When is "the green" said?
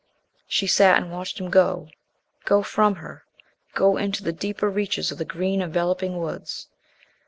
5.19-5.61